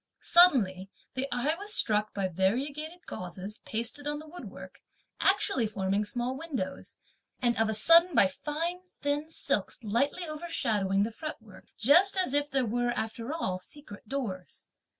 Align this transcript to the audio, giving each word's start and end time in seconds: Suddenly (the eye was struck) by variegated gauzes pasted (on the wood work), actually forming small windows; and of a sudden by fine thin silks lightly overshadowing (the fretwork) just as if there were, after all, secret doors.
Suddenly 0.21 0.89
(the 1.13 1.27
eye 1.31 1.53
was 1.59 1.75
struck) 1.75 2.11
by 2.11 2.27
variegated 2.27 3.05
gauzes 3.05 3.59
pasted 3.65 4.07
(on 4.07 4.17
the 4.17 4.25
wood 4.27 4.45
work), 4.45 4.79
actually 5.19 5.67
forming 5.67 6.03
small 6.03 6.35
windows; 6.35 6.97
and 7.39 7.55
of 7.59 7.69
a 7.69 7.75
sudden 7.75 8.15
by 8.15 8.25
fine 8.27 8.79
thin 9.03 9.29
silks 9.29 9.83
lightly 9.83 10.25
overshadowing 10.27 11.03
(the 11.03 11.11
fretwork) 11.11 11.67
just 11.77 12.17
as 12.17 12.33
if 12.33 12.49
there 12.49 12.65
were, 12.65 12.89
after 12.95 13.31
all, 13.31 13.59
secret 13.59 14.07
doors. 14.07 14.71